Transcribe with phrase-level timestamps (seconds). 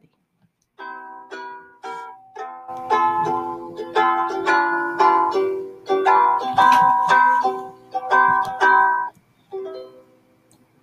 [0.00, 0.12] でいい。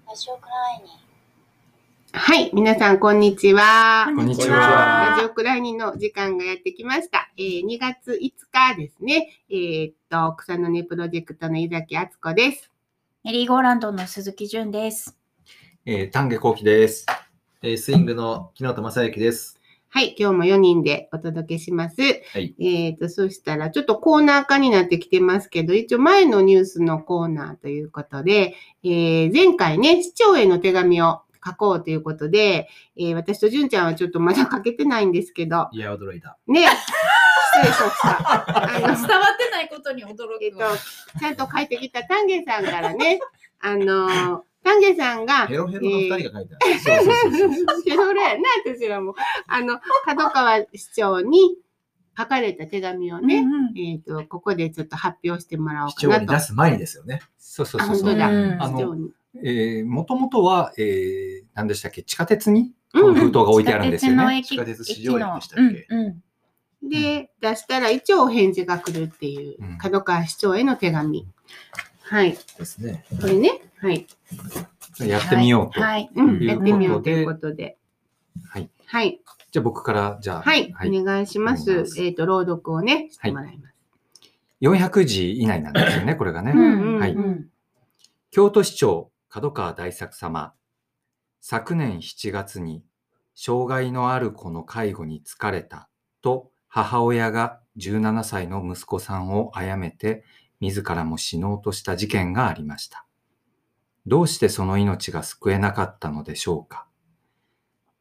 [0.07, 0.89] ラジオクライニ
[2.13, 4.05] はい、皆さん、こんにちは。
[4.15, 5.25] こんにちラジは。
[5.25, 7.31] オクライニの時間がやってきました。
[7.37, 9.29] えー2月5日ですね。
[9.49, 12.71] えーっと、草の根プロジェクトの井崎敦子です。
[13.23, 15.17] メリーゴーランドの鈴木純です。
[15.85, 17.05] えー、丹下幸喜です。
[17.63, 19.59] えースイングの木本正幸です。
[19.89, 21.95] はい、今日も4人でお届けします。
[22.01, 22.53] はい。
[22.59, 28.53] えーっと、そしたら、ちょっとコーナー化になってきてますけど、一応前のニュースのコーナーということで、
[28.83, 36.37] えー前回ね、市長への手紙を書こうということで、えー私と純ちゃんはちょっとまだ書けてないんですけど、いや、驚いた。
[36.45, 38.65] ね、失礼しました。
[38.75, 40.09] あの伝わってないことに驚
[40.41, 40.59] えっと、
[41.19, 43.19] ちゃんと書いてきた丹下さんからね、
[43.61, 46.79] あの、丹下さんが、ヘロヘロの二人が書いてある。
[46.79, 47.81] そうそうそうそう。
[47.85, 49.15] ヘロレやな、私らも。
[49.47, 51.55] あの、角川市長に
[52.17, 53.45] 書かれた手紙をね、
[53.77, 56.33] えっ、と、ここでちょっと発表してもらおう市長かなと。
[56.33, 57.21] に出す前にですよね。
[57.23, 58.03] あ、そうそうそうそう。
[58.03, 58.29] 本当だ。
[58.29, 59.11] うんあの市長に。
[59.43, 64.43] えー、もともとは、えー、何でしたっけ、地下鉄に封筒が置いてあるんですよね。
[64.43, 65.77] 地下鉄市場駅でしたっけ？
[65.79, 66.23] 駅のうんうん
[66.89, 71.27] で、出したら一応お返事が来るっていうう、ん角川市長への手紙。
[72.01, 72.37] はい。
[72.57, 73.03] ですね。
[73.19, 74.07] これね、はい。
[74.99, 75.81] やってみようと。
[75.81, 76.09] はい。
[76.15, 77.77] はいうん、いうやってみようことでということで。
[78.49, 78.69] はい。
[78.85, 79.21] はい。
[79.51, 80.73] じゃあ僕から、じゃあ、はい。
[80.85, 82.01] お願いしますす。
[82.01, 83.77] えっ、と、朗読をね、してもらいます。
[84.61, 86.51] 400字以内なんですよね、 これがね。
[86.51, 87.49] うんうんはいうん
[88.29, 90.53] 京都市長角川大作様
[91.39, 92.83] 昨年7月に
[93.33, 95.89] 障害のある子の介護に疲れた
[96.21, 100.23] と母親が17歳の息子さんを殺めて
[100.59, 103.06] 自らも死のうとした事件がありました
[104.07, 106.87] どうしてその命が救えなかったのでしょうか？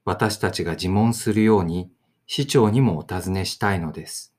[0.05, 1.91] 私たちが自問するように
[2.27, 4.33] 市長にもお尋ねしたいのです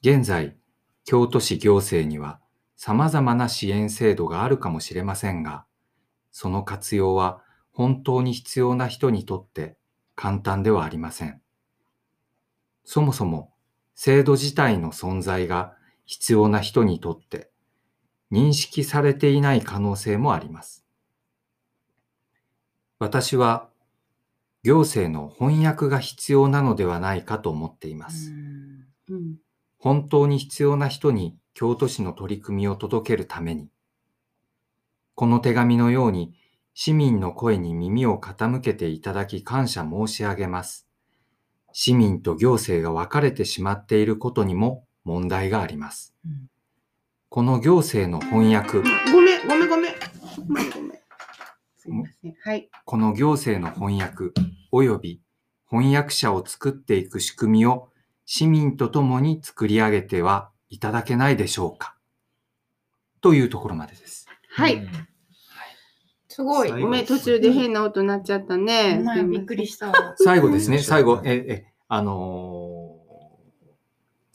[0.00, 0.56] 現在
[1.04, 2.40] 京都市行政には
[2.76, 5.66] 様々な支援制度があるかもしれませんが、
[6.32, 9.76] その活用は本当に必要な人にとって
[10.16, 11.40] 簡単ではありません。
[12.84, 13.52] そもそも
[13.94, 15.74] 制度自体の存在が
[16.06, 17.51] 必要な人にとって
[18.32, 20.86] 認識されていない可能性もあります。
[22.98, 23.68] 私は
[24.62, 28.32] 行政の翻訳が必要なのではないかと思っています。
[29.10, 29.36] うん。
[29.76, 33.68] 本当に必要な人に京都市の取り組みを届けるために、
[35.14, 36.32] この手紙のように
[36.72, 40.88] 市民の声に耳を傾けていただき感謝申し上げます。
[41.72, 46.14] 市民と行政が分かれてしまっていることにも問題があります。
[46.24, 46.51] うん
[47.32, 49.94] この行政の翻訳、ごめん、ごめん、ごめん。
[50.36, 50.98] ごめん、ごめん。
[51.78, 52.34] すいません。
[52.44, 52.68] はい。
[52.84, 54.38] この行政の翻訳
[54.70, 55.22] 及び
[55.66, 57.88] 翻訳者を作っていく仕組みを
[58.26, 61.96] 市民と共に作り上げてはいただけないでしょうか
[63.22, 64.26] というところまでです。
[64.50, 64.74] はい。
[64.74, 64.90] うん。
[66.28, 66.82] すごい。
[66.82, 69.02] ごめん、途中で変な音鳴っちゃったね。
[69.26, 69.90] びっくりした。
[70.18, 72.81] 最後ですね、うん最後、え、え、あのー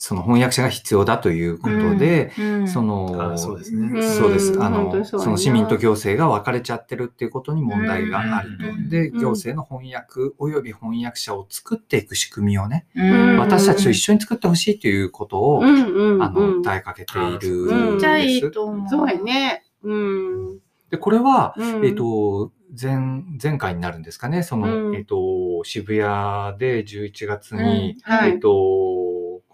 [0.00, 4.02] その翻訳者が必要だということで、うんその、あそうですうんね。
[4.02, 4.62] そうです。
[4.62, 8.68] あの、そその市民と行政が分かれちゃってるっていうことに問題があると。
[8.68, 16.62] うんで、うん行政の翻訳及び翻訳者を作っていく仕組みをね、うん私たちと一緒に作ってほしいということを、うんうんあの、うん。
[16.62, 18.46] 訴えかけているうんんめっちゃいです。
[18.46, 18.88] いと思う。
[18.88, 19.64] そうやね。
[19.82, 20.58] うん。
[20.90, 28.48] で、これは、うんえっ、、と、前、前回になるんですかね、その、うんえっ、と、渋谷で11月に、うんはいえっ、と、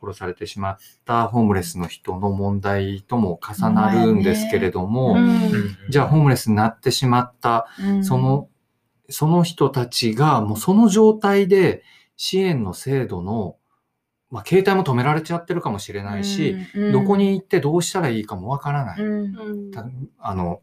[0.04, 5.76] 殺されてしまったホームレスの人の問題とも重なるんですけれども、うん。
[5.91, 8.04] じゃあホームレスになってしまった、うん。
[8.04, 8.48] その、
[9.09, 11.82] その人たちがもうその状態で
[12.16, 13.56] 支援の制度の、
[14.31, 16.93] まあ、携帯も止められちゃってるかもしれないし、、うん。
[16.93, 19.00] どこに行ってどうしたらいいかもわからない。
[19.00, 19.37] うん。
[19.37, 19.87] うんた
[20.19, 20.60] あの、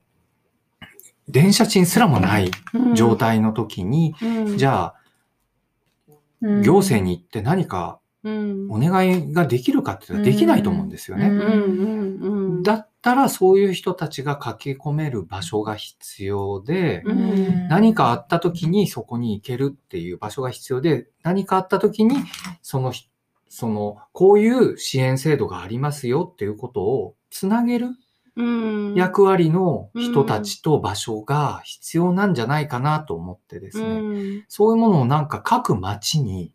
[1.27, 2.51] 電車賃すらもない
[2.95, 4.57] 状態の時に、うん。
[4.57, 4.95] じゃあ、
[6.41, 6.61] うん。
[6.63, 8.71] 行政に行って何かうん。
[8.71, 11.31] お願いができるかって言ったらできないと思うんですよね。
[12.63, 17.67] だったらそういう人たちが駆け込める場所が必要で、うん。
[17.67, 22.15] 何かあった時にそこに行けるっていう場所が必要で、何かあった時に
[22.61, 23.07] そのひ、
[23.49, 27.89] その、こういう支援制度がありますよっていうことをつなげる
[28.37, 28.95] うん。
[28.95, 34.45] 役割の人たちと場所が必要なんじゃないかなと思ってですね、うん。
[34.47, 36.51] そういうものをなんか各町にうん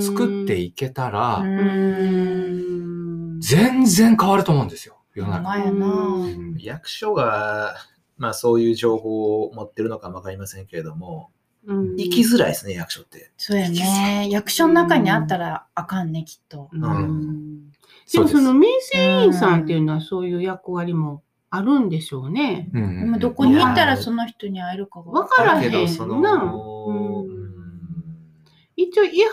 [0.00, 3.40] 作っていけたら、うん。
[3.40, 5.56] 全然変わると思うんですよ、世の中。
[6.58, 7.76] 役所が、
[8.16, 11.30] まあそういう情報を持ってるのかもわかりませんけれども、
[11.66, 11.96] うん。
[11.96, 13.30] 行きづらいですね、役所って。
[13.36, 14.28] そうやね。
[14.30, 16.68] 役所の中にあったらあかんね、きっと。
[16.72, 16.84] うん。
[16.84, 17.70] うん。
[18.12, 22.70] でもその民生委員さんっていうのはそういう役割もあるんでしょうね。
[22.72, 23.18] うん。
[23.18, 26.38] どこに行ったらその人に会えるかがわからへんだけど、その、な
[28.78, 29.28] 一応言いは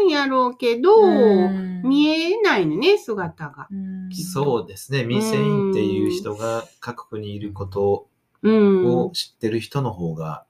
[0.00, 1.08] るんやろうけど、う
[1.48, 3.68] ん見えないのね、姿が。
[3.70, 8.08] うんそうですね、民生委員っていう人が各国にいること
[8.42, 8.86] うん。
[8.86, 10.44] を知ってる人の方が、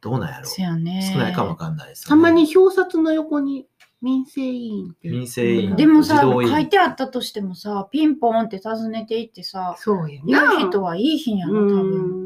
[0.00, 0.46] どうなんやろう。
[0.46, 2.08] 少ないかもわかんないです、ね。
[2.08, 3.66] たまに表札の横に
[4.00, 5.08] 民生委員って。
[5.08, 10.54] 民生委員でもさ、書いてあったとしてもさ、ピンポンって訪ねていってさ、そうや言な。
[10.54, 12.21] う人はいい日やな、多分。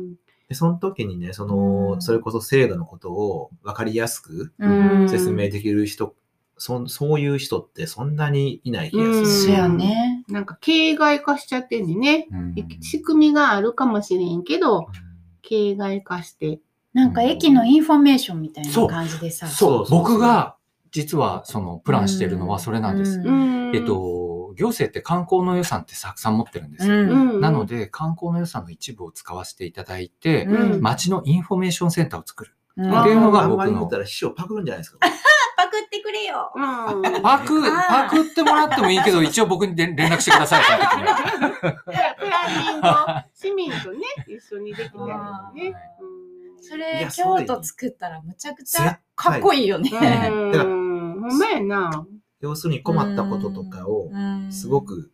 [0.48, 6.14] で、その時にね、その、うんそれこそ制度のことを分かりやすくうん説明できる人、
[6.58, 9.26] そそういう人ってそんなにいない気がすうんる。
[9.26, 10.24] そうやね。
[10.28, 12.28] なんか形骸化しちゃってんでね。
[12.30, 14.86] うん仕組みがあるかもしれんけど、
[15.42, 16.60] 形骸化して。
[16.92, 19.46] なんか駅のインフォメーションみたいな感じでさ。
[19.48, 20.56] そう、そうそう僕が
[20.92, 23.18] 実はそのプランしてるのはそれなんです。
[23.18, 24.25] ううんえっ、と、
[24.56, 26.94] 行政って観光の予算ってたくさん持ってるんですよ。
[26.94, 26.98] う
[27.38, 32.52] んなので、観光の予算の一部を使わせていただいて、うん街のインフォメーションセンターを作る。
[32.76, 34.98] うんっていうのがあん僕のまり言ったら師匠パクるんじゃないですか？
[35.56, 36.52] パクってくれよ。
[36.54, 37.22] うん。
[37.22, 41.16] パク、パクってもらってもいいけど、一応僕に連連絡してください、その時には。
[42.18, 42.92] プランニングを
[43.32, 43.98] 市民とね、
[44.28, 45.72] 一緒にできたらね。
[46.60, 49.90] それ京都作ったらむちゃくち絶ゃかっこいいよね。
[49.92, 49.96] う
[50.48, 50.52] ん。
[50.52, 52.06] だからうんほんまやな。
[52.46, 55.12] 要するに困ったこととかをうんすごく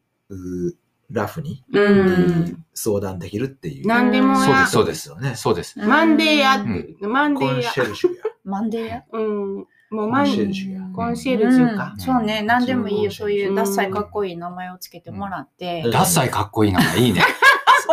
[1.10, 2.64] ラフにうん。
[2.72, 3.86] 相談できるっていう。
[3.86, 5.34] 何でもやそうです、そうですよね。
[5.36, 5.78] そうです。
[5.78, 6.64] マンデーや
[7.06, 7.70] マンデコンーや。
[7.70, 8.22] シェルジュや。
[8.44, 9.02] マンデーや？
[9.12, 9.56] うん。
[9.56, 10.80] もうコマンンシェルジュや。
[10.94, 13.10] コンシェルジュかうんそうね、何でもいいよ。
[13.10, 15.82] そういううんダッサいかっこいい名前をつけてもらって。
[15.84, 17.20] うんダッサいかっこいいながいいね。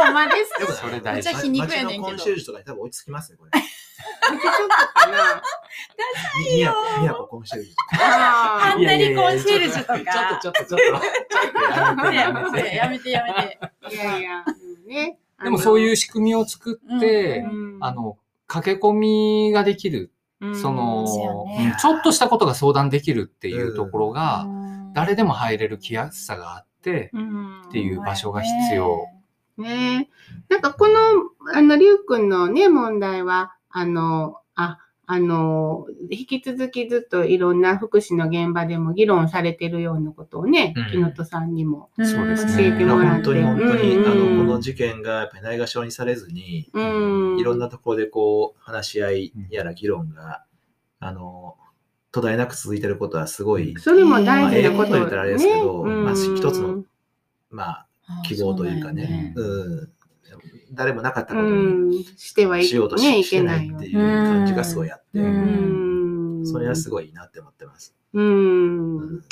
[0.06, 3.52] ほんまですでもそれ大事めっちゃ皮肉やねんけどコンシェルジュとかに多分追いつきますね、これ。
[3.54, 5.42] めっちゃちょっとかな。
[6.40, 7.74] みコンシェルジュ。
[7.94, 10.40] あハンナリコンシェルジュとか。
[10.42, 12.12] ちょっと、ちょっと、ちょっと。
[12.14, 13.60] やめて、やめて、やめて。
[13.82, 13.90] あ。
[13.90, 15.20] いやいや、でもね。
[15.44, 18.18] でもそういう仕組みを作って、うんあ、の、
[18.48, 20.12] 駆け込みができる、
[20.42, 21.06] うんその、
[21.80, 29.06] ちょっとしたことが相談できるっていうところが、うん誰でも入れる来やすさがあって、うんっていう場所が必要。
[29.60, 30.10] ね
[30.50, 30.96] なんかこの、
[31.54, 41.90] あの、りゅうくんのね、問題は、あの、あ、あの、引き続きずっといろんな福祉の現場でも議論されてるようなことをねうん、木のとさんにも。
[41.98, 43.24] うんそうですね教えてもらって。
[43.24, 46.80] 本当に本当に、うんあの、この事件がやっぱりないがしろにされずに、う
[47.36, 47.40] ん。
[47.40, 50.44] いろんなところでこう、話し合いやら議論が、
[51.00, 51.56] あの、
[52.12, 56.84] 途絶えなく続いてることはすごい、それも大事なことまあええこと言ったらあれですけどねまあうん一つの
[57.52, 57.88] まあ、
[58.26, 59.90] 希望というかね、うん、
[60.74, 62.04] 誰もなかったことうにん。
[62.18, 65.20] してはいしようとし,、ね、いけないよてないっていう感じがすごいあって。
[66.46, 67.94] それはすごいいいなって思ってます。
[68.14, 68.98] うん。
[68.98, 69.24] うん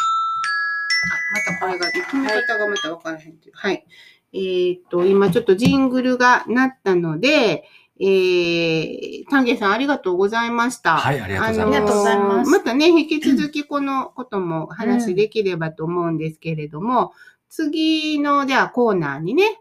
[1.31, 3.53] またこれが、決め方がまた分からへんっていう。
[3.55, 3.85] はい。
[4.33, 7.63] えーっと、今ちょっとジングルが鳴ったので、
[7.99, 10.97] えー、丹下さんありがとうございました。
[10.97, 17.13] はい、ありがとうございありがとうございますまたね、引き続きこのことも話できればと思うんですけれども、
[17.49, 19.59] 次の、じゃあコーナーにね、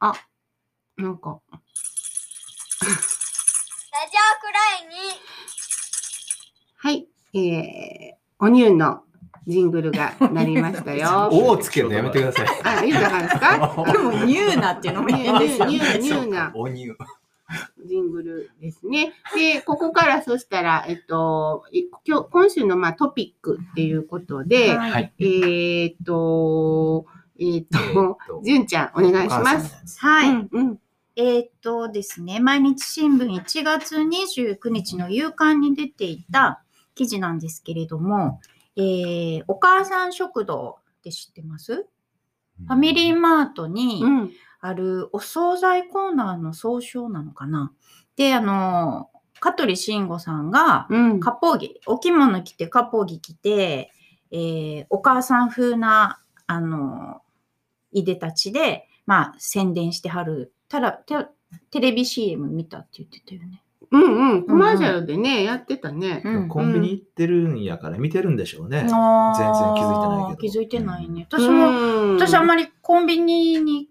[0.00, 0.14] あ、
[0.96, 1.66] なんか、ラジ
[2.86, 4.94] オくらいに
[6.76, 7.08] はい、
[7.38, 9.02] えー、おニューの
[9.46, 11.28] ジングルが鳴りましたよ。
[11.32, 12.48] おをつけるのやめてください。
[12.64, 13.84] あ、言うたらですか？
[13.92, 15.98] でも、ニューナっていうのも変ですよニューね。
[15.98, 16.94] ニューなお乳。
[17.86, 19.12] ジングルですね。
[19.34, 25.12] で、ここからそしたら、えっと、い今日、今週のまあトピックっていうことで、はいはい。
[25.18, 27.06] えーっと、
[27.38, 27.92] えーっえー
[28.26, 29.98] と、じゅんちゃん、お願いします。
[30.00, 30.30] はい。
[30.30, 30.78] うんうん
[31.20, 36.62] えーっとですね、毎日新聞1月29日の夕刊に出ていた
[36.94, 38.40] 記事なんですけれども、
[38.76, 41.74] えーお母さん食堂って知ってます？
[41.74, 47.72] ファミリーマートにうんあるお惣菜コーナーの総称なのかな
[48.16, 49.10] で、あの、
[49.40, 53.92] 香取慎吾さんが、うん割烹着、お着物着て、割烹着着て、
[54.30, 57.20] えーお母さん風な、あの、
[57.92, 60.52] いでたちで、まあ、宣伝してはる。
[60.68, 61.14] ただ、テ
[61.70, 63.62] テレビ CM 見たって言ってたよね。
[63.90, 66.20] うんうん、コマーシャルでね、やってたね。
[66.24, 68.86] うんコンビニ行ってるんやから見てるんでしょうね。
[68.92, 71.26] あー全然気づいてないけど気づいてないね。
[71.30, 73.88] うん私も、私あんまりコンビニに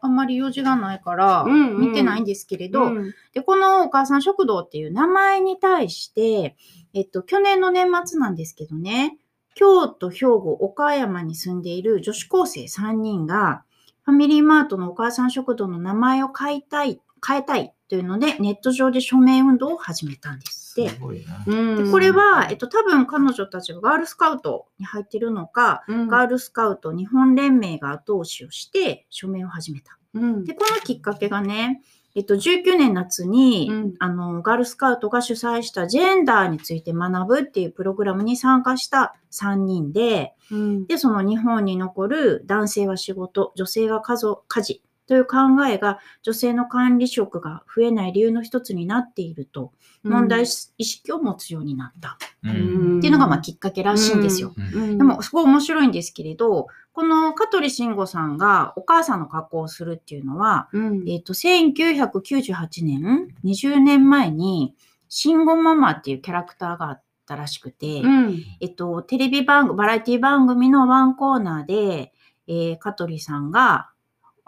[0.00, 6.56] あんまり用事がないからうんうん見てないんですけれど、うんで、このお母さん食堂っていう名前に対して、
[6.94, 9.18] えっと、去年の年末なんですけどね、
[9.54, 13.64] 京都、兵庫、岡山に住んでいる女子高生3人が、
[14.04, 20.67] ファミリーマートのお母さん食堂の名前を変えたい、変えたいというので、ネット上で署名運動を始めたんです。
[20.74, 21.44] て、すごいな。
[21.46, 21.84] うん。
[21.84, 26.08] でこれ、は、えっと、多分彼女たちがガールスカウトに入ってるのか、うん。
[26.08, 29.98] ガールスカウト日本連盟が後押しをして署名を始めた。
[30.14, 30.44] うん。
[30.44, 31.82] で、このきっかけがね、
[32.14, 33.94] えっと、19年夏に、うん。
[33.98, 40.86] あの、ガールスカウトが主催したジェンダーについて学ぶっていうプログラムに参加した3人で、うん。
[40.86, 45.36] で、その日本に残る男性は仕事、女性は家族、家事という考
[45.66, 49.72] えが女性の管理職が増えない理由の一つになっていると、
[50.02, 52.18] 問題意識を持つようになった。
[52.44, 52.96] ううん。
[52.96, 54.52] んっていうのがまあきっかけらしいんですよ。
[54.56, 54.98] うん。
[54.98, 61.08] でも、すごい面白いんですけれど、この香取慎吾さんがお母さんの格好をするっていうのは、うん。
[61.08, 64.74] えっ、と、1998年、20年前に、
[65.08, 68.44] 慎吾ママっていうキャラクターがあったらしくて、うん。
[68.60, 72.12] えっと、テレビ番組、バラエティ番組のワンコーナーで、
[72.46, 73.88] えー、香取さんが、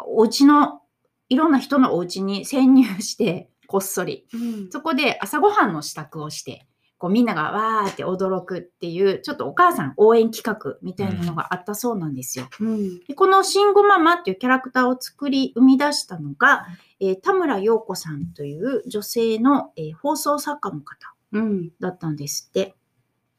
[0.07, 0.83] お家の、
[1.29, 4.27] いろんな人のお家に潜入して、 こっそり。
[4.35, 6.67] うんそこで朝ごはんの支度をして、
[6.99, 12.49] こうみんながわーって驚くっていう、ちょっとお母さん応援企画みたいなのがあったそうなんですよ。
[12.61, 16.67] うんでこの慎吾ママっていうキャラクターを作り、生み出したのが、
[16.99, 22.75] えー田村陽子さんという女性の、えー放送作家の方うんだったんですって。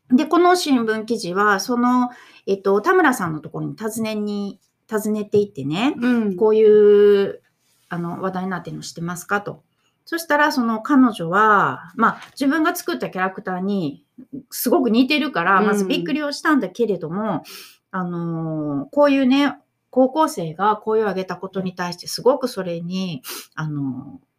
[0.09, 2.09] で、この新聞記事は、その、
[2.45, 4.59] えっと、田村さんのところに訪ねに、
[4.91, 6.35] 訪ねていってね、うん。
[6.35, 7.41] こういう
[7.87, 9.41] あの話題になってるの知ってますか？
[9.41, 9.63] と。
[10.03, 14.03] そしたら、その彼女は、まあ、自分が作ったキャラクターに
[14.49, 15.67] すごく似てるから、うん。
[15.67, 17.43] まずびっくりをしたんだけれども、
[17.91, 19.55] あのーこういうね、
[19.89, 23.21] 高校生が声を上げたことに対して、すごくそれに、
[23.55, 24.30] あのー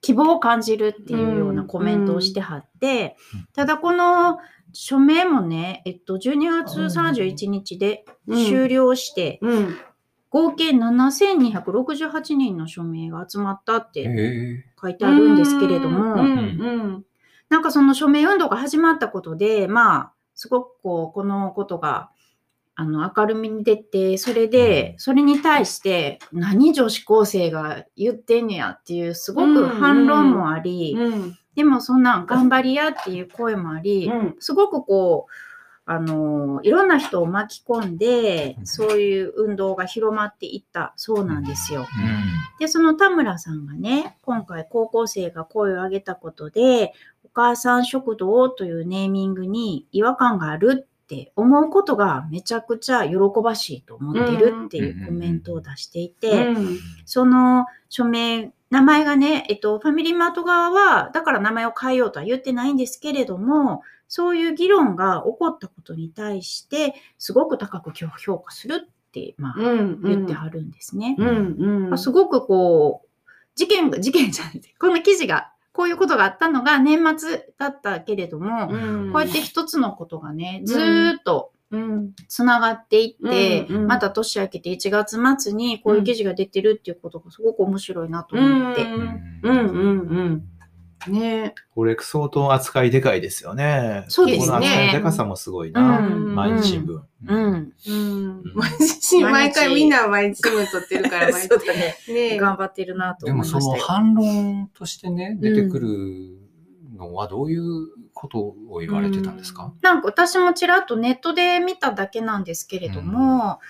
[0.00, 3.46] 希望を感じるっていうようなコメントをしてはって、うん。
[3.52, 4.38] ただこの
[4.72, 9.76] 署名もね、えっと、12月31日で終了して、うん。
[10.30, 16.32] 合計7268人の署名が集まったってへ書いてあるんですけれども、うんう
[16.98, 17.04] ん。
[17.48, 22.10] なんかその署名運動が始まったことで、まあ、すごくこう、このことが、
[22.80, 31.38] あの、明るみに出て、それで、それに対して、何女子高生が言ってんねやっていう、すごく反論もあり、うん。
[31.56, 34.36] でもそんなん頑張りやっていう声もあり、うん。
[34.38, 35.32] すごくこう、
[35.86, 38.66] あの、いろんな人を巻き込んでう、ん。
[38.66, 41.80] そういう運動が広まっていったそうなんですよ。
[41.80, 41.86] うん。
[42.60, 46.92] で、その田村さんがね、今回高校生が声を上げたことで、
[47.24, 56.78] お母さん食堂というネーミングに違和感があるって思うことがめちゃくちゃ喜ばしいと思ってるっていうコメントを出していて、うん。
[57.06, 71.16] その署名、名前がね、えっと、ファミリーマート側は、だから名前を変えようとは言ってないんですけれども、そういう議論が起こったことに対して、すごく高く評価するって、まあ、うん言ってはるんですね。
[71.96, 73.08] すごくこう、
[73.54, 74.60] 事件が、事件じゃない。
[74.78, 78.76] この記事が、こういうことがあったのが年末だったけれども、う
[79.10, 79.12] ん。
[79.12, 82.10] こうやって一つのことがね、ずーっとうん。
[82.26, 83.86] つながっていって、うんうん。
[83.86, 88.82] また年明けて1月末にこういう記事が出てるっていうことがすごく面白いなと思って。
[88.82, 89.40] うん。
[89.44, 89.58] うん。
[89.60, 90.44] うん
[91.06, 94.04] ねこれ相当扱いでかいですよね。
[94.08, 95.98] そうですねこの扱いでかさもすごいな。
[96.00, 97.00] うん毎日新聞。
[97.26, 97.72] うん。
[97.86, 101.96] うん毎日毎回みんな毎日新聞撮ってるから毎日 そうだね。
[102.08, 103.98] ね頑張ってるなとでもその思いましたよ。
[103.98, 106.38] 反論としてね、出てくる
[106.96, 113.60] のはどういうことを言われてたんですか、なんか私もちらっとネットで見ただけなんですけれども、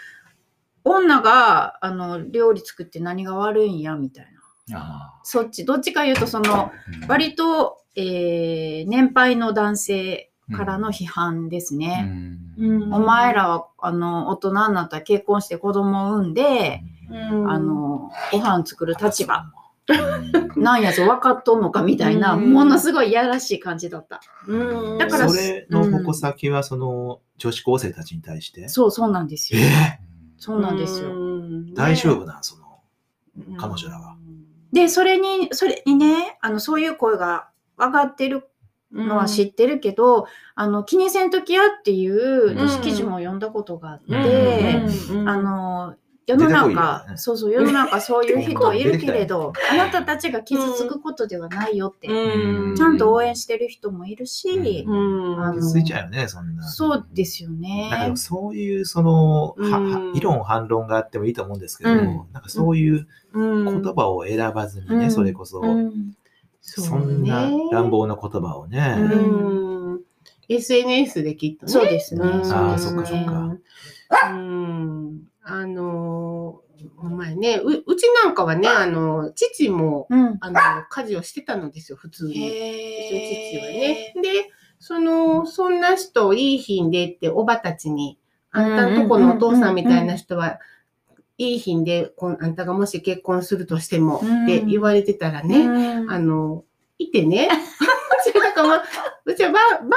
[0.85, 4.38] 女があの料理作って何が悪いんやみたいな。
[4.75, 6.71] あそっち、どっちか言うとその
[7.09, 12.03] 割と、えー年配の男性からの批判ですうね。
[12.03, 19.53] んうんお前らはあの大人になったら結婚して子供を産んで、うんあのご飯作る立場
[20.57, 24.21] うんなんやぞ分かっとんのかみたいな、うんものすごいいやらしい感じだった。
[24.47, 28.69] うんだからそれの矛先はその女子高生たちに対して？
[28.69, 29.61] そうそうなんですよ。
[29.61, 30.01] え
[30.37, 31.11] そうなんですよ。
[31.11, 32.43] うん大丈夫なん？
[32.43, 32.65] その。
[33.37, 34.18] ね彼女らは。
[34.73, 37.49] で、それに、それにね、あの、そういう声が
[37.79, 38.49] 上がってる
[38.93, 44.13] のは知ってるけど、あの、気にせんときやっていう記事も読んだことがあって、
[45.11, 45.29] うんうん。
[45.29, 45.95] あの、
[46.29, 47.11] 世の中、よ。
[47.11, 52.77] ねそうそう、世の中そういう人いるけれど、出あなたたちが傷つくことではないよって、うん。
[52.77, 54.51] ちゃんと応援してる人もいるし、
[54.87, 55.43] うん。
[55.43, 56.69] あのついちゃうよね、そんな。
[56.69, 58.17] そうですよなんかでねも。
[58.19, 60.09] そういうその、はうん。
[60.11, 61.99] は議論反論があってもいいと思うんですけど、うん。
[62.33, 63.83] なんかそういううん。
[63.83, 65.11] 言葉を選ばずにね、うん。
[65.11, 66.13] それこそ、うん。
[66.61, 70.01] そんな乱暴な言葉をね、うん。
[70.51, 71.73] SNS できっとね。
[71.73, 72.23] そうですね。
[72.23, 73.25] あーそっかそっね。
[73.25, 73.57] か。
[74.31, 74.68] うん
[75.49, 77.57] あのーほんまやね。
[77.57, 80.39] ううちなんかはね、あの、父も、うん。
[80.41, 82.35] あの、家事をしてたのですよ、普通に。
[82.35, 82.41] 父
[83.57, 84.15] はね。
[84.23, 88.19] で、その、そんな人いい品でって、おばたちに、
[88.53, 90.61] あんたんとこのお父さんみたいな人は、
[91.37, 96.65] いい品で、こんあんたがもし結婚するとしても、うんって言われてたらね、うんあの、
[96.99, 97.49] いてね。
[98.21, 98.85] うちだから、まあ、
[99.25, 99.91] うちは晩晩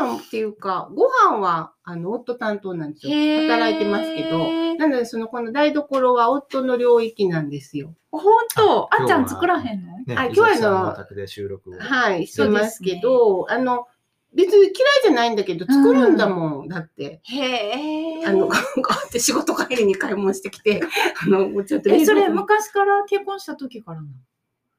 [0.00, 3.12] ご飯っていうか、ご飯は、あの、夫担当なんですよ。
[3.48, 4.38] 働いてますけど。
[4.76, 7.94] なので、その、この台所は夫の領域なんですよ。
[8.12, 8.22] 本
[8.54, 8.84] 当？
[8.84, 9.98] ああっちゃん作らへんの？
[10.06, 11.78] ね、あ今日はあの収録を。
[11.78, 13.88] はい、してますけど、あの、
[14.32, 16.68] 別に嫌いじゃないんだけど、作るんだもん。
[16.68, 17.20] だって。
[17.24, 18.26] へえ。
[18.26, 18.60] あの、こうや
[19.06, 20.82] って仕事帰りに買い物してきて、
[21.24, 24.08] あの、もうちょっとえ、それ昔から結婚した時からなの？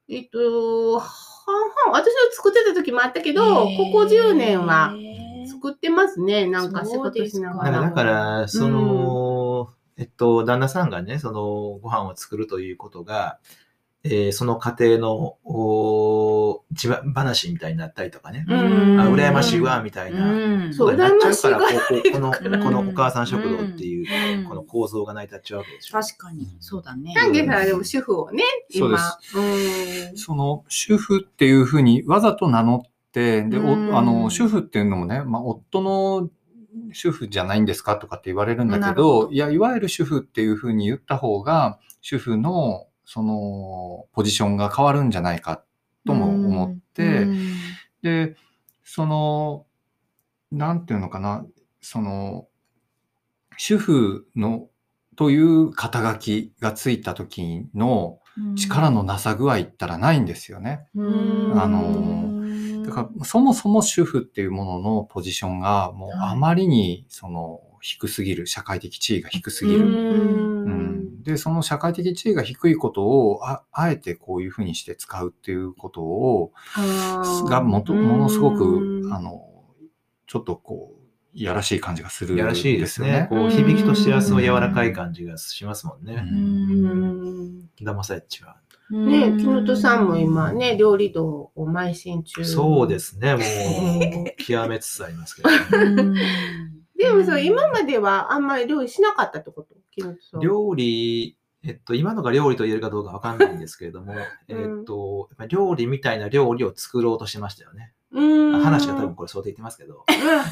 [0.08, 1.02] えっと、
[1.46, 4.94] 半々、私は作ってた時もあったけど、ここ10年は
[5.48, 6.48] 作ってますね。
[6.48, 7.82] なんか仕事しながら。
[7.82, 13.38] だから、その、えっと、旦那さんがね、その、ご飯を作るということが、
[14.08, 19.00] えーその家庭の、お自慢話みたいになったりとかね、うん。
[19.00, 20.32] あ羨ましいわ、みたいな。
[20.32, 20.74] うん。
[20.74, 24.46] そうなっちゃうから、こ羨ましうこの、うんこのお母さん食堂っていう、うん。
[24.46, 26.00] この構造が成り立っちゃうわけでしょ。
[26.00, 27.14] 確かに、そうだね。
[27.16, 29.00] 丹下さんはでも主婦をね、今。
[30.16, 33.90] その主婦っていうふうにわざと名乗って、で、うん。
[33.92, 36.30] おあの、主婦っていうのもね、まあ、夫の
[36.94, 45.64] 主婦じゃないんですかとかって言われるんだけど、いや、いわゆる主婦っていうふうに言った方が、主婦の、その、ポジションが変わるんじゃないか
[46.06, 47.48] とも思って、うん
[48.02, 48.36] で、
[48.84, 49.66] その、
[50.52, 51.44] なんていうのかな、
[51.82, 52.48] その、
[53.58, 54.68] 主婦の、
[55.16, 58.20] という肩書きがついた時の
[58.58, 60.88] 力のなさ具合ったらないんですよね。
[60.94, 69.86] うんあのだから、そもそも主婦っていうもののポジションが、もうはいあまりに、その、低すぎる、社会的地位が低すぎうる。
[69.86, 70.85] んうん
[71.26, 76.52] で、その社会的地位が低いことを、ああえてこういうふうにして使うっていうことを、
[77.50, 79.42] がもとものすごくう、んあの、
[80.28, 83.28] ちょっとこう、いやらしい感じがするんやらしいですね。
[83.30, 86.14] よこう響きとしてはすごい柔らかい感じがしますもんうね。
[86.16, 88.56] うん騙されちは。
[88.92, 92.46] ね木本さんも今ね、料理道を邁進中。
[92.46, 93.34] そうですね。
[93.34, 93.44] もう
[94.48, 95.50] 極めつつありますけど
[96.14, 96.22] ね。
[96.98, 99.76] でもさ、今まではあんまり料理しなかったってこと？
[100.42, 104.14] 料理、えっと、今のが料理と言えるかどうかわかんないんですけれども、
[104.48, 107.94] えっと、やっぱり料理みたいな料理を作ろうとしましたよね。
[108.12, 108.62] うん。
[108.62, 110.46] 話が多分これそうで言ってますけど、うん、はい。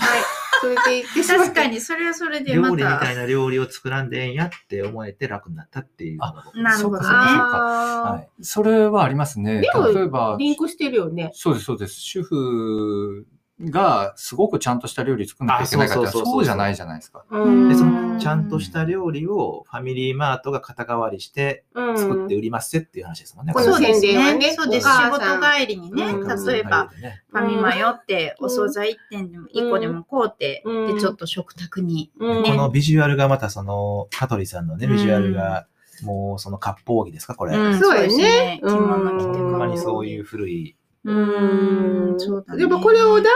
[0.61, 1.67] それで言って確か。
[1.67, 2.75] に、それはそれでまた。
[2.75, 8.29] 料理みたいな料理を作らんでええんやって思えて楽になったっていうのが僕なるほどねそうかそうかはい。
[8.41, 9.61] それはありますね。
[9.61, 11.31] でも例えばー、リンクしてるよね。
[11.33, 11.99] そうです、そうです。
[11.99, 13.25] 主婦
[13.61, 17.23] がすごくちゃんとした料理作んなきゃいけないかってあそうじゃないじゃないですか。
[17.29, 17.69] うん。
[17.69, 23.53] で、その、ちゃんとした料理をファミリーマートが肩代わりして作って売りますっていう話ですもんね。
[23.53, 24.53] このそうですねね。
[24.53, 24.87] そうです。
[24.87, 25.41] お仕母さん。
[25.41, 26.45] 事帰りにね、うん。
[26.45, 30.95] 例えば、ねファミマ寄って、お惣菜1点でも1個でも買うて、うん。
[30.95, 32.11] で、ちょっと食卓に。
[32.19, 35.67] うん、このビジュアルがまたその、香取さんのね、ビジュアルが、
[36.01, 37.55] もうその割烹着ですか、これ。
[37.55, 37.79] うん。
[37.79, 38.59] そうですね。
[38.63, 39.47] 着物着てう。
[39.47, 42.19] んほんまにそういう古い、ううんん。
[42.19, 43.31] そうだねやっぱこれを男性にや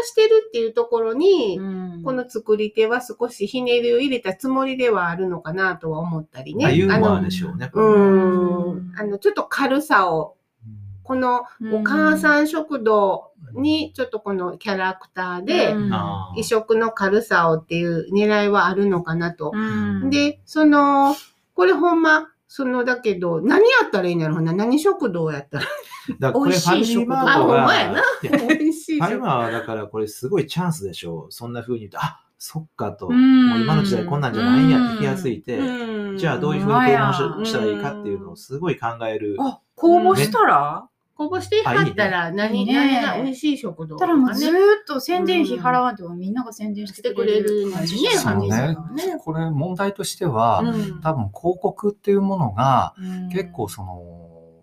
[0.00, 6.64] らしてるっていうところに、うんこの作り手は少しひねりを入れたつもりではあるのかなとは思ったりね。
[6.64, 7.70] まあユーモアのでしょうね。
[7.72, 8.92] うん。
[8.96, 10.36] あの、ちょっと軽さを、
[11.02, 15.74] このお母さん食堂にちょっとこのキャラクターで、
[16.36, 19.52] 異色の軽さをっていう狙いはあるのかなと。
[19.54, 21.14] うんで、その、
[21.54, 24.52] これほんま、その、だけど、何やったらいいんだろうな。
[24.52, 25.64] 何食堂やったら。
[26.18, 31.32] だからこれファミリーマートあほんが、まやないや美味しいファミマはだからこれすごいチャンスでしょう。
[31.32, 39.36] そんな風に言うと、あ、そっかと、うんもう今の時代こんなんじゃないんやって気がついて、うんじゃあどういう風に購入ししたらいいかっていうのをすごい考える。
[39.40, 40.88] あ、公募したら？
[41.18, 42.74] こぼしてはったら何、いいね。
[42.74, 44.48] 何が美味しい食堂たらもうず。
[44.48, 44.52] っ
[44.86, 48.48] と宣伝費払わんでもみんなが宣伝してくれる感じじゃそうね。
[48.48, 48.88] か。
[48.94, 49.18] ね。
[49.18, 51.00] これ問題としては、うん。
[51.00, 53.28] 多分広告っていうものがうん。
[53.30, 54.62] 結構その、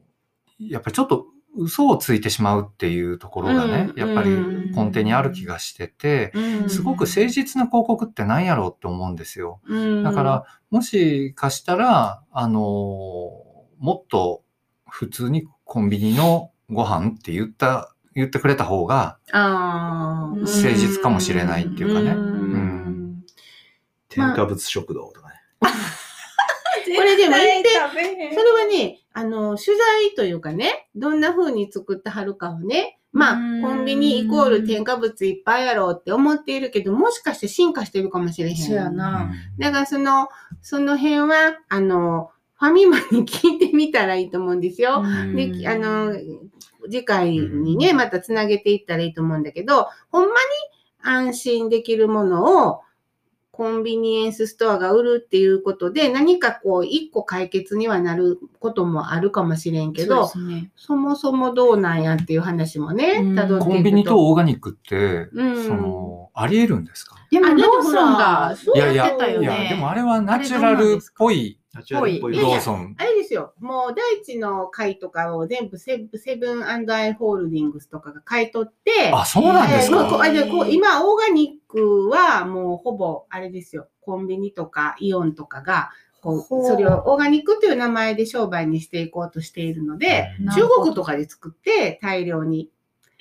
[0.57, 1.25] やっぱりちょっと
[1.57, 3.99] 嘘をついてしまうっていうところがね、うん。
[3.99, 4.29] やっぱり
[4.71, 6.69] 根底にある気がしてて、うん。
[6.69, 9.59] すごく誠実な広告って何やろうって思うんですよ。
[9.67, 10.03] うん。
[10.03, 14.43] だから、もしかしたら、あの、もっと
[14.89, 20.39] 普通にコンビニのご飯って言った、言ってくれた方が、あー。
[20.39, 22.13] 誠実かもしれないっていうかね。
[22.13, 22.17] ん。
[22.17, 23.25] うん。
[24.07, 25.35] 添加物食堂とかね。
[26.95, 27.69] これでも言って
[28.33, 38.55] それはね、あの、取材というかね、どんな風に作ってはるかをね、まあコンビニイコール添加物いっぱいやろうって思っているけど、もしかして進化してるかもしれへん。
[38.57, 39.31] そうやな。
[39.57, 40.27] だからその、
[40.61, 45.03] その辺は、あの、ファミマに聞いてみたらいいと思うんですよ。
[45.35, 46.13] で、あの、
[46.85, 50.35] 次回にね、またつなげていったらいいと思うんだけど、ほんまに
[51.01, 52.81] 安心できるものを
[53.51, 60.71] コンビニエンスストアが売るっていうことで、何かこう、一個解決にはなることもあるかもしれんけど、そね。
[60.89, 63.39] もそもどうなんやっていう話もね、うん。
[63.39, 63.65] 辿っていくと。
[63.65, 65.63] コンビニとオーガニックって、うん。
[65.63, 67.15] その、あり得るんですか？
[67.31, 69.45] でもあローソンがそういやいや、やってたよね。
[69.45, 72.95] いや、でもあれはナチュラルっぽいナチュラローソン。
[72.97, 73.53] あれですよ。
[73.59, 83.89] もう、第一の会とかを全部セブセブンアイ・ホールディングスとかが買い取って、あ、そうなんですかえーこうあでこう今、オーガニックはもうほぼ、あれですよ。
[83.99, 92.69] コンビニとかイオンとかが、こほうう、それをオーガニックという名前で商売にしていこうとしているので、中国とかで作って大量に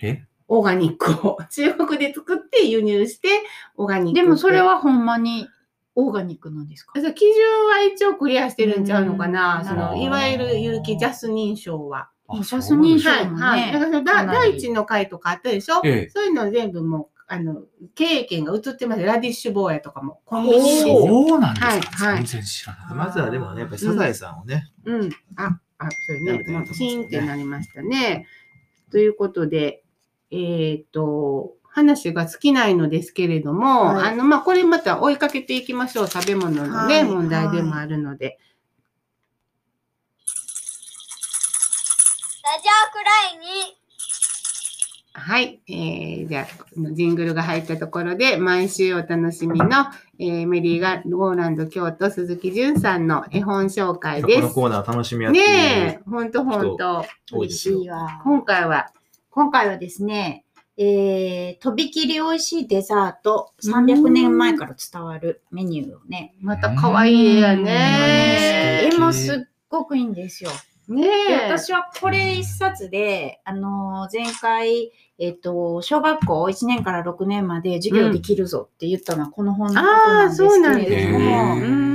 [0.01, 0.25] え？
[0.47, 3.29] オーガニックを、中国で作って輸入して、
[3.77, 4.21] オーガニック。
[4.21, 5.49] でもそれはほんまに
[5.97, 6.93] オーガニックなんですか？
[6.97, 7.35] あそう基準
[7.67, 12.11] は一応クリアしてるんちゃうのかな、うんそのいわゆる有機ジャス認証は。
[12.27, 13.73] あジャスミンそう賞はい、もねはい。
[13.73, 17.63] だからそのだ第一の回とかあったでしょ、ええそういうの全部もう、あの、
[17.95, 19.03] 経営権が移ってます。
[19.03, 20.21] ラディッシュ坊やとかも。
[20.25, 21.07] コンビニですよ。
[21.07, 22.95] そうなんですか、はいはい全然知らない。
[22.95, 25.11] まずはでもね、やっぱりサザエさんをね、うん。
[25.37, 28.27] あ、あ、それね、もうチーンってなりましたね。
[28.91, 29.85] ということで、
[30.31, 36.09] えっ、と、話が尽きないのですけれども、はいあの、まあ、これまた追いかけていきましょう。
[36.09, 38.39] 食べ物のね、はい問題でもあるので。
[42.45, 43.77] ラジオくらいに
[45.15, 45.61] はい。
[45.67, 49.67] えー、じゃあ、ジングルが入ったところで、毎週お楽しみの、
[50.21, 54.43] えーメリーがゴーランド京都鈴木淳さんの絵本紹介こです。
[54.43, 57.05] のコーナー楽しみやってねえ、ほんとほんと。
[57.33, 58.21] 美味しいわ。
[58.23, 58.93] 今回は、
[59.31, 60.44] 今回はですね、
[60.77, 68.91] えー、とびきり美味しいデザート、300年前から伝わるメニューをね、また可愛い絵やうんね。
[68.93, 69.37] 絵もすっ
[69.69, 70.51] ごくいいんですよ。
[70.89, 71.09] ね。
[71.49, 81.13] 私はこれ一冊で、あのー前回、えっ、と、小学校1年から6年まで授業できるぞって言ったのはこの本のことああ、なんですそうなんけですね。
[81.13, 81.94] れども、うん。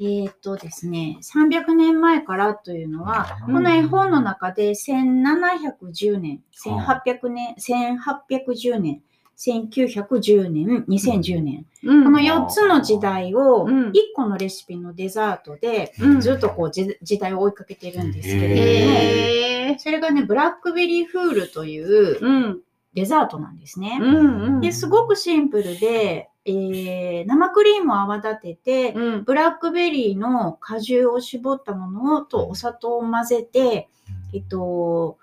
[0.00, 3.54] えっ、とですね、300年前からというのは、うん。
[3.54, 9.02] この絵本の中で1710年、1800年、1810年、
[9.36, 12.04] 1910年、2010年、うん。
[12.04, 13.88] この4つの時代をうん。
[13.90, 16.20] 1個のレシピのデザートでうん。
[16.20, 19.78] ずっとこうじ時代を追いかけてるんですけれども。
[19.80, 22.60] それがね、 blackberry fool といううん。
[22.98, 23.98] デザートなんですね。
[24.00, 24.42] うん。
[24.42, 24.60] うん。
[24.60, 29.24] で、すごくシンプルで、えー生クリームを泡立てて、うん。
[29.24, 33.88] ブラックベリーの果汁を絞ったものをとお砂糖を混ぜて、
[34.34, 35.18] えっと、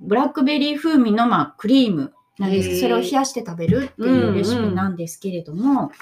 [0.00, 5.92] ブラックベリー風味の、まあ、クリームなんですそれを冷やして食べるっていうレシピなんですけれども、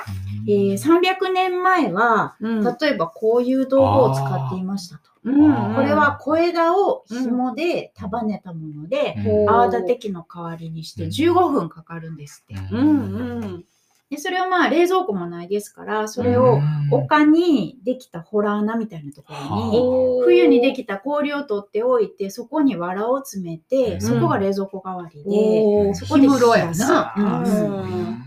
[0.49, 2.65] えー300年前は、うん。
[2.65, 5.12] 例えばこういう道具を使っていましたと。
[5.25, 5.75] うん。
[5.75, 12.55] これは小枝を紐で束ねたもので、うん泡立て器の代わりにして15分かかるんですって。
[12.73, 12.89] うん。
[12.89, 13.65] うん。
[14.11, 27.15] でそれはまあ冷蔵庫もないですから、それを丘にできたホラー穴みたいなところに、冬にできた氷を取っておいて、そこに藁を詰めて、うんそこが冷蔵庫代わりで、そこで氷室や冷な。
[27.17, 28.23] やすうんうん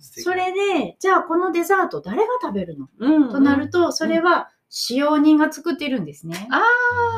[0.00, 3.30] それで、じゃあこのデザート誰が食べるの、うん。
[3.30, 6.48] となると、それは使用人が作ってるんですね。
[6.50, 6.62] あ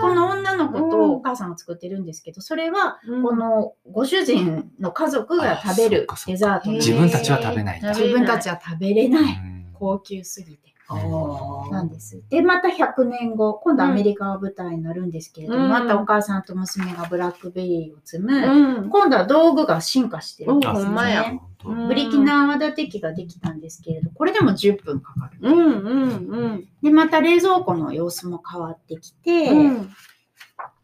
[0.01, 7.81] この女の子うんとお母さんが作ってるんですけど、それはーこ、のご主人の家族が食べるデザートなんです自分たちは食べない。
[7.83, 9.23] 自分たちは食べれない。
[9.23, 10.73] うん高級すぎて。
[10.89, 12.23] あなんです。
[12.29, 15.71] で、また100年後、今度アメリカが舞台になるんですけれども、うん。
[15.71, 18.91] またお母さんと娘がブラックベリーを摘む、うん。
[18.91, 21.41] 今度は道具が進化してるんですね。
[21.65, 21.89] うん。
[21.89, 25.39] ブリキナ泡立て器ができたんですけれど、これでも10分かかる。
[25.41, 26.69] うんうんうん。
[26.83, 29.91] で、また冷蔵庫の様子も変わってきて、うん。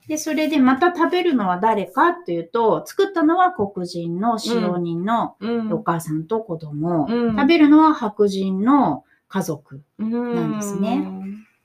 [0.07, 5.73] で、それでまた食べるのは誰かというと、作ったのは黒人の使用人のうん。
[5.73, 7.37] お母さんと子供、うん。
[7.37, 9.83] 食べるのは白人の家族。
[9.99, 11.07] なんですね。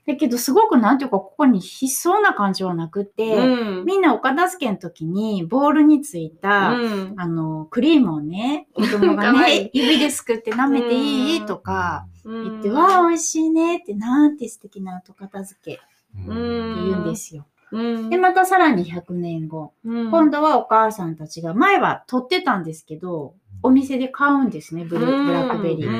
[0.06, 3.84] だけど、すごくなんていうか、ここに悲壮な感じはなくって、うん。
[3.86, 15.82] みんなお片付けの時に、ボールについた、うんあの、クリームをね、 子供がね指ですくって舐めていいとか言言って、わあ、美味しいねって、なんて素敵な後片付けって
[16.28, 17.46] うん言うんですよ。
[17.72, 25.88] うんで、またさらに100年後、うん今度はお母さんたちが、前は取ってたんですけど、お店で買うんですね、ブルブラックベリー。
[25.88, 25.90] う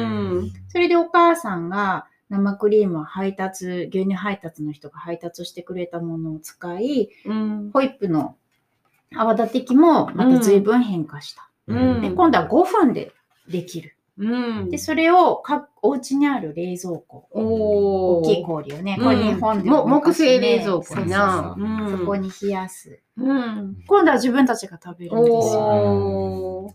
[0.43, 7.71] んそれでお母さんが、生クリームを配達、牛乳配達の人が配達してくれたものを使い、うん。
[7.73, 8.37] ホイップの
[9.15, 11.49] 泡立て器もまた随分変化した。
[11.67, 13.13] うんで、今度は5分で
[13.49, 13.97] できる。
[14.19, 14.71] うん。
[14.71, 21.57] で、それをかお家にある冷蔵庫、大きい氷をね、うんこれ日本でもね製冷蔵庫やな。
[21.91, 23.01] そこに冷やす。
[23.17, 23.77] うん。
[23.87, 26.75] 今度は自分たちが食べるんですよ。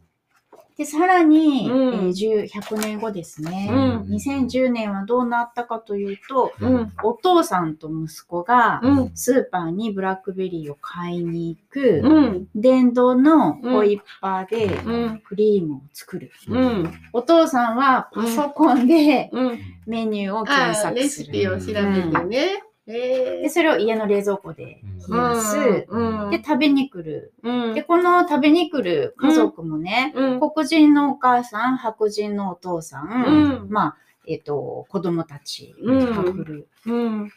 [0.79, 6.93] で、さらに、うんえー10 100年後ですね、うん2010年はどうなったかというと、うん。
[7.03, 9.11] お父さんと息子がうん。
[9.13, 12.47] スーパーにブラックベリーを買いに行く、うん。
[12.55, 15.19] 電動のホイッパーでうん。
[15.19, 16.31] クリームを作る。
[16.47, 16.93] うん。
[17.11, 19.59] お父さんはパソコンでうん。
[19.85, 20.95] メニューをあ検ー索する。
[20.95, 22.63] レシピを調べてね。
[22.87, 25.85] えで、それを家の冷蔵庫で冷やす。
[25.89, 26.29] うん。
[26.31, 27.33] で、食べに来る。
[27.43, 27.73] うん。
[27.75, 30.39] で、この食べに来る家族もね、うん。
[30.39, 36.67] 黒人のお母さん、白人のお父さん、うんまあ、えっ、と、子供たちうんが来る。
[36.85, 37.31] うん。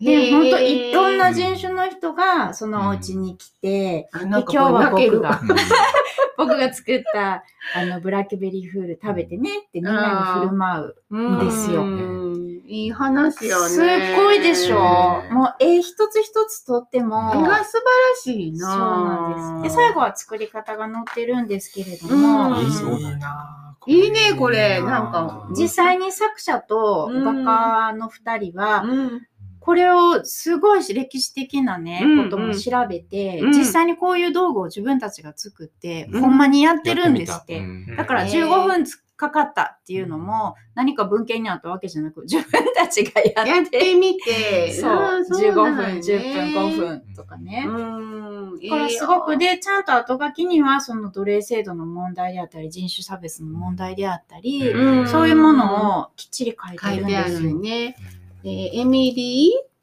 [0.00, 5.40] で、本当いろんな人人種の人がそのお家に来て、あ、で今日は僕が、
[6.36, 10.96] 僕が作ったあのブラックベリーフール食べてねってみんなに振る舞う。
[11.10, 11.82] うんですよ
[12.66, 13.68] いい話よね。
[13.68, 14.78] すっごいでしょ
[15.30, 17.32] もう絵一つ一つとっても。
[17.34, 18.76] 絵が素晴らしいそうな。
[18.78, 19.76] なんです。
[19.76, 23.18] で、最後は作り方が載ってるんですけれども、うんいいそうだな。
[23.18, 23.76] な。
[23.88, 29.26] いいねこれなんか実際に作者とうん画家の二人は、うん。
[29.60, 37.58] これをすごい歴史的なね、うんことも調べて、うん実際にこういう道具を自分たちが作って、うんほんまにやってるんですって。
[37.58, 43.64] うんだからへー15分つかかったっていうのも、何か文献にあったわけじゃなく、自分たちがややっ。
[43.66, 44.72] っててみて。
[44.78, 47.64] そう、あー15分、なんやね10分、5分とかね。
[47.66, 48.60] うん。
[48.60, 57.50] だからすごくで、ちゃんと後書きには、その奴隷制度の問題であったり、人種差別の問題であったり、うんそういうものをきっちり書いてるんですよ。
[57.54, 57.96] るね。
[58.44, 59.76] えーエミリー、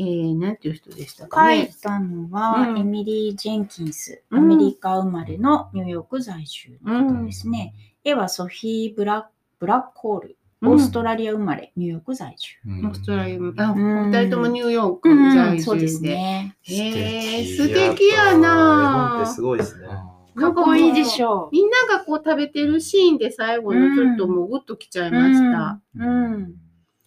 [0.00, 1.70] えー、なんていう人でしたか書いね。
[1.82, 7.32] たのは、うんエミリー・ジェンキンス、うんアメリカ生まれのニューヨーク在住うの方んで。
[7.32, 7.74] すね。
[8.08, 12.56] 絵はソフィー・ブラブラックホール、うんオーストラリア生まれ、ニューヨーク在住。
[12.66, 16.02] うんオーストラリアも、あ、二人ともニューヨークうん在そうです。
[16.02, 16.56] ね。
[16.68, 19.86] えー、素素敵やなってすごいですね。
[20.34, 21.48] かっこいいでしょう。
[21.52, 25.80] みんながこう食べてるシーンで最後のちょっともうグッときちゃいました。
[25.96, 26.54] うん。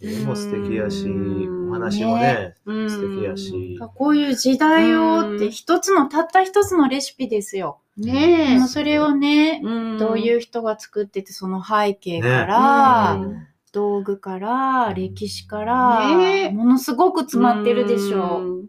[0.02, 1.10] うん絵も素敵やし、う
[1.68, 3.80] んお話もね、うん素敵やし。
[3.96, 7.80] こういう時代をっうんて一つのたった一つのレシピですよ。
[7.98, 8.58] ねえ。
[8.60, 18.44] もうそれをね、うんどういう人が作ってて、その背景から、ねうん道具から、歴史から、ねものすごく詰まってるでしょう。
[18.44, 18.66] うん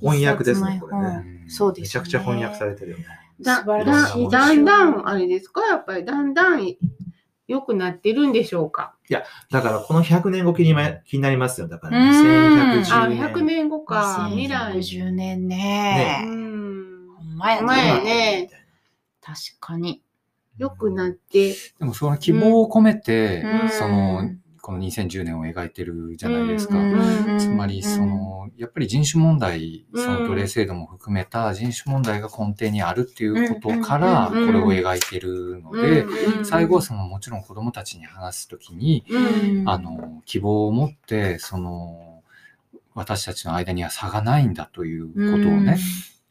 [0.00, 1.82] 翻訳ですねこれねそうです、ね。
[1.84, 3.06] めちゃくちゃ翻訳されてるよね。
[3.40, 5.66] だ素晴らしいでしょうだんだん、あれですか？
[5.66, 6.60] やっぱりだんだん
[7.46, 8.94] 良くなってるんでしょうか？
[9.50, 11.68] だからこの100年後気にま気になりますよ。
[11.68, 13.22] だからうんあ、2110年。
[13.22, 14.28] 100年後か。
[14.30, 14.76] 未来。
[14.78, 16.24] 10年うね。
[16.24, 17.08] ん。
[17.16, 18.04] ほんまや前ね。
[18.04, 18.50] ね
[19.20, 20.02] 確かに。
[20.56, 21.54] 良くなって。
[21.78, 24.30] でもその希望を込めて、うんその、
[24.64, 26.78] この2010年を描いてるじゃないですか。
[26.78, 30.02] うんつまり、そ、の、やっぱり人種問題、うん。
[30.02, 39.68] その奴隷制度も含めた人種問題が根底にあるっていうことから、こうんれを描いてるので、うん最後はその、もちろん子供たちに話すときに、うん。
[39.68, 42.22] あの、希望を持って、その、
[42.94, 45.76] 私たちの間には差がないんだということをね、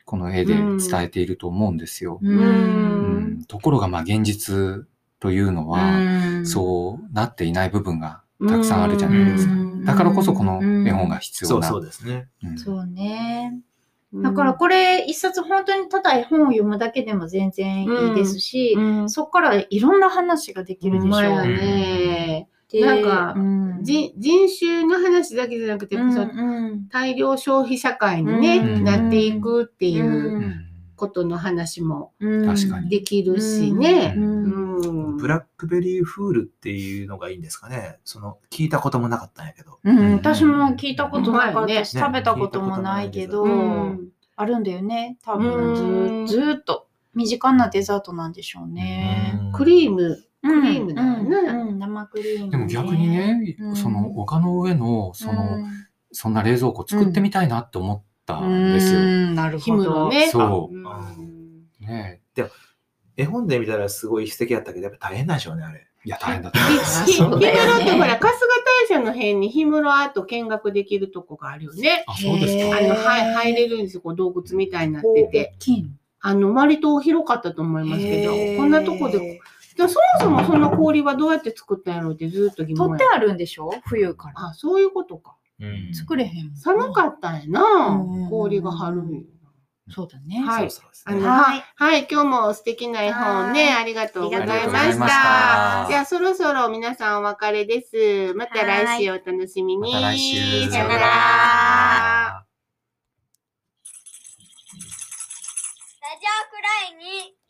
[0.06, 2.18] この絵で伝えていると思うんですよ。
[2.20, 2.36] う。
[2.36, 3.46] ん。
[3.48, 4.88] ところが、まあ、現実
[5.24, 6.46] というのは、うん。
[6.46, 9.54] そうなっていない部分がたくさんあるじゃないですか。
[9.54, 9.86] うん。
[9.86, 11.68] だからこそこの絵本が必要な。
[11.70, 12.28] そうですね。
[12.44, 12.58] うん。
[12.58, 13.58] そうね。
[14.14, 21.48] だからこれ一冊本当にただ絵本を読むだけでも全然いいですし、うん、そこからいろんな話ができるでしょう。
[21.48, 22.50] ね。
[22.70, 23.80] でなんかうん。
[23.82, 25.96] 人人種の話だけじゃなくて、
[26.92, 28.84] 大量消費社会にね、うん。
[28.84, 30.64] なっていくっていううん。
[30.96, 32.14] ことの話も
[32.90, 34.14] できるしね。
[34.16, 34.44] ううん。
[34.60, 34.63] ん
[35.24, 37.98] ブラックベリーフールっていうのがいいんですかね？
[38.04, 39.80] その、聞いたこともなかったんやけど。
[39.82, 42.02] うん、私も聞いたことなかったし、ね。
[42.02, 45.18] 食べたこともないけど、うんあるんだよね。
[45.24, 45.44] 多うん。
[45.44, 49.40] 分ずずーっと身近なデザートなんでしょうね。
[49.56, 51.38] クリーム、ククリームだよね。
[51.38, 51.68] うん。
[51.70, 53.76] うん生クリーム、でも逆にね、うん。
[53.78, 55.60] その丘の上の、その、
[56.12, 59.00] そんな冷蔵庫作ってみたいなって思ったうんんですよ。
[59.00, 59.36] うん。
[59.36, 60.10] なるヒほど。
[60.10, 60.28] ね。
[60.30, 60.76] そう。
[60.76, 61.68] うん。
[61.80, 62.22] ね
[63.18, 65.86] 絵本で見たらすごい素敵やったけど、やっぱ大変なんでしょうね、あれ。
[66.06, 66.60] いや、大変だった。
[67.06, 68.40] ひそうだよね氷室ってほら、春日
[68.86, 72.04] 大社の辺に氷室アート見学できるとこがあるよね。
[72.08, 72.78] あ、そうですへか。
[72.78, 74.02] あの、はい、入れるんですよ。
[74.02, 75.56] こう洞窟みたいになってて。
[76.26, 79.42] あの、割と広かったと思いますけどこんなとこで
[79.76, 83.74] でもそもそもその氷はどうやって作ったんやろうってずっと疑問や取ってあるんでしょ？
[83.86, 84.36] 冬から。
[84.50, 85.36] あ、そういうことか。
[85.60, 86.56] うん作れへん。
[86.56, 88.30] 寒かったんやなうん。
[88.30, 89.20] 氷が張るんや
[89.92, 90.40] そうだね。
[90.40, 95.88] はいははいい、はい、今日も素敵な絵本ね、はいありがとうございましたた。
[95.90, 98.34] じゃあ、そろそろ皆さんお別れです。
[98.34, 99.94] また来週お楽しみに。
[99.94, 102.46] また来週さよなら。
[106.02, 107.43] ラジオくらいに